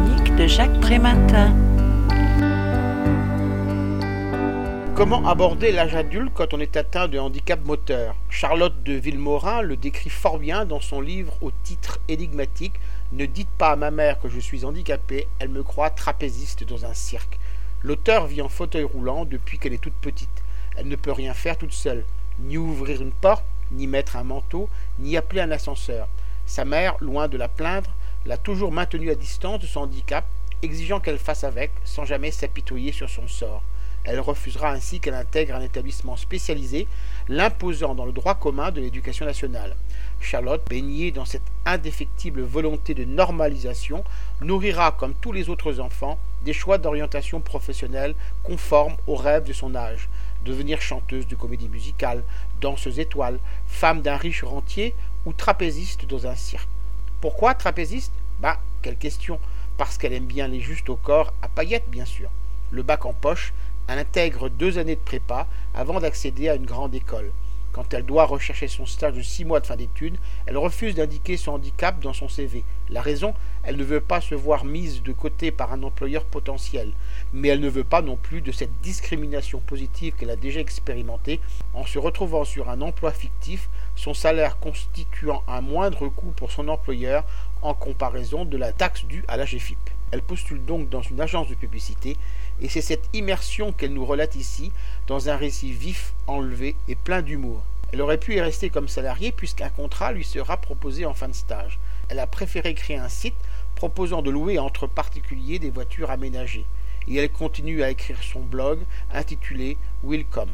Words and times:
de 0.00 0.46
Jacques 0.46 0.80
Prématin. 0.80 1.54
Comment 4.94 5.28
aborder 5.28 5.70
l'âge 5.70 5.94
adulte 5.94 6.32
quand 6.34 6.54
on 6.54 6.60
est 6.60 6.78
atteint 6.78 7.08
de 7.08 7.18
handicap 7.18 7.62
moteur? 7.66 8.14
Charlotte 8.30 8.82
de 8.84 8.94
Villemorin 8.94 9.60
le 9.60 9.76
décrit 9.76 10.08
fort 10.08 10.38
bien 10.38 10.64
dans 10.64 10.80
son 10.80 11.02
livre 11.02 11.34
au 11.42 11.50
titre 11.50 11.98
énigmatique 12.08 12.72
Ne 13.12 13.26
dites 13.26 13.50
pas 13.58 13.72
à 13.72 13.76
ma 13.76 13.90
mère 13.90 14.18
que 14.18 14.30
je 14.30 14.40
suis 14.40 14.64
handicapée, 14.64 15.28
elle 15.38 15.50
me 15.50 15.62
croit 15.62 15.90
trapéziste 15.90 16.64
dans 16.64 16.86
un 16.86 16.94
cirque. 16.94 17.38
L'auteur 17.82 18.26
vit 18.26 18.40
en 18.40 18.48
fauteuil 18.48 18.84
roulant 18.84 19.26
depuis 19.26 19.58
qu'elle 19.58 19.74
est 19.74 19.82
toute 19.82 19.92
petite. 19.92 20.42
Elle 20.74 20.88
ne 20.88 20.96
peut 20.96 21.12
rien 21.12 21.34
faire 21.34 21.58
toute 21.58 21.74
seule, 21.74 22.06
ni 22.40 22.56
ouvrir 22.56 23.02
une 23.02 23.12
porte, 23.12 23.44
ni 23.72 23.86
mettre 23.86 24.16
un 24.16 24.24
manteau, 24.24 24.70
ni 24.98 25.18
appeler 25.18 25.42
un 25.42 25.50
ascenseur. 25.50 26.08
Sa 26.46 26.64
mère, 26.64 26.96
loin 27.00 27.28
de 27.28 27.36
la 27.36 27.48
plaindre, 27.48 27.90
l'a 28.26 28.36
toujours 28.36 28.72
maintenue 28.72 29.10
à 29.10 29.14
distance 29.14 29.60
de 29.60 29.66
son 29.66 29.80
handicap, 29.80 30.24
exigeant 30.62 31.00
qu'elle 31.00 31.18
fasse 31.18 31.44
avec, 31.44 31.70
sans 31.84 32.04
jamais 32.04 32.30
s'apitoyer 32.30 32.92
sur 32.92 33.10
son 33.10 33.26
sort. 33.26 33.62
Elle 34.04 34.20
refusera 34.20 34.70
ainsi 34.70 34.98
qu'elle 34.98 35.14
intègre 35.14 35.54
un 35.54 35.60
établissement 35.60 36.16
spécialisé, 36.16 36.88
l'imposant 37.28 37.94
dans 37.94 38.04
le 38.04 38.12
droit 38.12 38.34
commun 38.34 38.72
de 38.72 38.80
l'éducation 38.80 39.24
nationale. 39.24 39.76
Charlotte, 40.20 40.68
baignée 40.68 41.12
dans 41.12 41.24
cette 41.24 41.42
indéfectible 41.64 42.42
volonté 42.42 42.94
de 42.94 43.04
normalisation, 43.04 44.02
nourrira, 44.40 44.92
comme 44.92 45.14
tous 45.14 45.30
les 45.30 45.48
autres 45.48 45.78
enfants, 45.78 46.18
des 46.44 46.52
choix 46.52 46.78
d'orientation 46.78 47.40
professionnelle 47.40 48.14
conformes 48.42 48.96
aux 49.06 49.14
rêves 49.14 49.44
de 49.44 49.52
son 49.52 49.76
âge. 49.76 50.08
Devenir 50.44 50.80
chanteuse 50.80 51.28
de 51.28 51.36
comédie 51.36 51.68
musicale, 51.68 52.24
danseuse 52.60 52.98
étoile, 52.98 53.38
femme 53.68 54.02
d'un 54.02 54.16
riche 54.16 54.42
rentier 54.42 54.96
ou 55.24 55.32
trapéziste 55.32 56.06
dans 56.06 56.26
un 56.26 56.34
cirque. 56.34 56.68
Pourquoi 57.20 57.54
trapéziste? 57.54 58.12
Bah, 58.42 58.58
quelle 58.82 58.96
question 58.96 59.38
Parce 59.78 59.98
qu'elle 59.98 60.12
aime 60.12 60.26
bien 60.26 60.48
les 60.48 60.58
justes 60.58 60.90
au 60.90 60.96
corps, 60.96 61.32
à 61.42 61.48
paillettes 61.48 61.88
bien 61.88 62.04
sûr. 62.04 62.28
Le 62.72 62.82
bac 62.82 63.06
en 63.06 63.12
poche, 63.12 63.52
elle 63.86 64.00
intègre 64.00 64.48
deux 64.48 64.78
années 64.78 64.96
de 64.96 65.00
prépa 65.00 65.46
avant 65.74 66.00
d'accéder 66.00 66.48
à 66.48 66.56
une 66.56 66.66
grande 66.66 66.92
école. 66.92 67.30
Quand 67.70 67.94
elle 67.94 68.04
doit 68.04 68.24
rechercher 68.24 68.66
son 68.66 68.84
stage 68.84 69.14
de 69.14 69.22
six 69.22 69.44
mois 69.44 69.60
de 69.60 69.66
fin 69.66 69.76
d'études, 69.76 70.18
elle 70.46 70.58
refuse 70.58 70.96
d'indiquer 70.96 71.36
son 71.36 71.52
handicap 71.52 72.00
dans 72.00 72.12
son 72.12 72.28
CV. 72.28 72.64
La 72.90 73.00
raison, 73.00 73.32
elle 73.62 73.76
ne 73.76 73.84
veut 73.84 74.00
pas 74.00 74.20
se 74.20 74.34
voir 74.34 74.64
mise 74.64 75.04
de 75.04 75.12
côté 75.12 75.52
par 75.52 75.72
un 75.72 75.84
employeur 75.84 76.24
potentiel, 76.24 76.90
mais 77.32 77.46
elle 77.46 77.60
ne 77.60 77.68
veut 77.68 77.84
pas 77.84 78.02
non 78.02 78.16
plus 78.16 78.40
de 78.40 78.50
cette 78.50 78.80
discrimination 78.82 79.60
positive 79.60 80.14
qu'elle 80.14 80.30
a 80.30 80.36
déjà 80.36 80.58
expérimentée 80.58 81.38
en 81.74 81.86
se 81.86 82.00
retrouvant 82.00 82.44
sur 82.44 82.68
un 82.68 82.80
emploi 82.80 83.12
fictif, 83.12 83.68
son 84.02 84.14
salaire 84.14 84.58
constituant 84.58 85.44
un 85.46 85.60
moindre 85.60 86.08
coût 86.08 86.32
pour 86.34 86.50
son 86.50 86.66
employeur 86.66 87.22
en 87.62 87.72
comparaison 87.72 88.44
de 88.44 88.56
la 88.56 88.72
taxe 88.72 89.04
due 89.04 89.24
à 89.28 89.36
la 89.36 89.44
GFIP. 89.44 89.78
Elle 90.10 90.22
postule 90.22 90.64
donc 90.64 90.88
dans 90.88 91.02
une 91.02 91.20
agence 91.20 91.48
de 91.48 91.54
publicité 91.54 92.16
et 92.60 92.68
c'est 92.68 92.80
cette 92.80 93.08
immersion 93.12 93.70
qu'elle 93.70 93.94
nous 93.94 94.04
relate 94.04 94.34
ici 94.34 94.72
dans 95.06 95.28
un 95.28 95.36
récit 95.36 95.70
vif, 95.70 96.14
enlevé 96.26 96.74
et 96.88 96.96
plein 96.96 97.22
d'humour. 97.22 97.62
Elle 97.92 98.02
aurait 98.02 98.18
pu 98.18 98.34
y 98.34 98.40
rester 98.40 98.70
comme 98.70 98.88
salariée 98.88 99.30
puisqu'un 99.30 99.68
contrat 99.68 100.10
lui 100.10 100.24
sera 100.24 100.56
proposé 100.56 101.06
en 101.06 101.14
fin 101.14 101.28
de 101.28 101.34
stage. 101.34 101.78
Elle 102.08 102.18
a 102.18 102.26
préféré 102.26 102.74
créer 102.74 102.96
un 102.96 103.08
site 103.08 103.36
proposant 103.76 104.20
de 104.20 104.32
louer 104.32 104.58
entre 104.58 104.88
particuliers 104.88 105.60
des 105.60 105.70
voitures 105.70 106.10
aménagées. 106.10 106.66
Et 107.06 107.18
elle 107.18 107.30
continue 107.30 107.84
à 107.84 107.90
écrire 107.90 108.20
son 108.20 108.40
blog 108.40 108.80
intitulé 109.12 109.76
Welcome. 110.02 110.50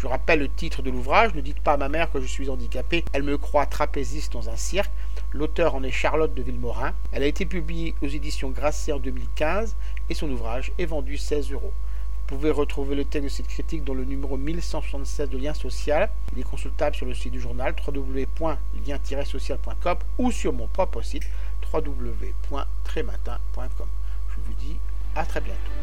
Je 0.00 0.06
rappelle 0.06 0.38
le 0.38 0.48
titre 0.48 0.80
de 0.80 0.90
l'ouvrage, 0.90 1.34
Ne 1.34 1.42
dites 1.42 1.60
pas 1.60 1.74
à 1.74 1.76
ma 1.76 1.90
mère 1.90 2.10
que 2.10 2.22
je 2.22 2.26
suis 2.26 2.48
handicapée, 2.48 3.04
elle 3.12 3.22
me 3.22 3.36
croit 3.36 3.66
trapéziste 3.66 4.32
dans 4.32 4.48
un 4.48 4.56
cirque. 4.56 4.90
L'auteur 5.30 5.74
en 5.74 5.82
est 5.82 5.90
Charlotte 5.90 6.32
de 6.32 6.40
Villemorin. 6.40 6.94
Elle 7.12 7.22
a 7.22 7.26
été 7.26 7.44
publiée 7.44 7.94
aux 8.00 8.06
éditions 8.06 8.48
Grasset 8.48 8.92
en 8.92 8.98
2015 8.98 9.76
et 10.08 10.14
son 10.14 10.30
ouvrage 10.30 10.72
est 10.78 10.86
vendu 10.86 11.18
16 11.18 11.52
euros. 11.52 11.74
Vous 11.74 12.38
pouvez 12.38 12.50
retrouver 12.50 12.94
le 12.94 13.04
texte 13.04 13.24
de 13.24 13.28
cette 13.28 13.48
critique 13.48 13.84
dans 13.84 13.92
le 13.92 14.06
numéro 14.06 14.38
1176 14.38 15.28
de 15.28 15.36
Lien 15.36 15.52
Social. 15.52 16.08
Il 16.34 16.40
est 16.40 16.44
consultable 16.44 16.96
sur 16.96 17.04
le 17.04 17.12
site 17.12 17.32
du 17.32 17.40
journal 17.40 17.76
www.lien-social.com 17.86 19.98
ou 20.16 20.32
sur 20.32 20.54
mon 20.54 20.66
propre 20.66 21.02
site 21.02 21.24
www.trématin.com. 21.70 23.88
Je 24.30 24.36
vous 24.46 24.54
dis 24.54 24.78
à 25.14 25.26
très 25.26 25.42
bientôt. 25.42 25.79